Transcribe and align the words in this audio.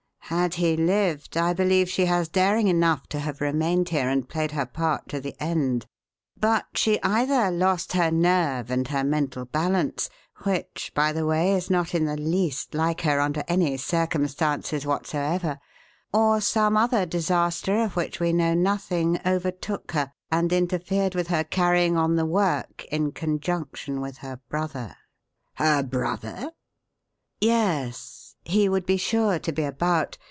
Had 0.25 0.53
he 0.53 0.77
lived, 0.77 1.35
I 1.35 1.51
believe 1.51 1.89
she 1.89 2.05
has 2.05 2.29
daring 2.29 2.69
enough 2.69 3.05
to 3.09 3.19
have 3.19 3.41
remained 3.41 3.89
here 3.89 4.07
and 4.07 4.29
played 4.29 4.51
her 4.53 4.65
part 4.65 5.09
to 5.09 5.19
the 5.19 5.35
end, 5.41 5.85
but 6.39 6.65
she 6.73 7.01
either 7.03 7.51
lost 7.51 7.91
her 7.91 8.09
nerve 8.11 8.71
and 8.71 8.87
her 8.87 9.03
mental 9.03 9.43
balance 9.43 10.09
which, 10.43 10.93
by 10.95 11.11
the 11.11 11.25
way, 11.25 11.51
is 11.53 11.69
not 11.69 11.93
in 11.93 12.05
the 12.05 12.15
least 12.15 12.73
like 12.73 13.01
her 13.01 13.19
under 13.19 13.43
any 13.49 13.75
circumstances 13.75 14.85
whatsoever 14.85 15.59
or 16.13 16.39
some 16.39 16.77
other 16.77 17.05
disaster 17.05 17.81
of 17.83 17.97
which 17.97 18.21
we 18.21 18.31
know 18.31 18.53
nothing 18.53 19.19
overtook 19.25 19.91
her 19.91 20.13
and 20.31 20.53
interfered 20.53 21.13
with 21.13 21.27
her 21.27 21.43
carrying 21.43 21.97
on 21.97 22.15
the 22.15 22.25
work 22.25 22.85
in 22.85 23.11
conjunction 23.11 23.99
with 23.99 24.19
her 24.19 24.39
brother." 24.47 24.95
"Her 25.55 25.83
brother?" 25.83 26.53
"Yes. 27.41 28.37
He 28.43 28.69
would 28.69 28.85
be 28.87 28.97
sure 28.97 29.37
to 29.37 29.51
be 29.51 29.63
about. 29.63 30.17